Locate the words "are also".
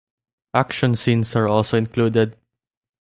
1.35-1.77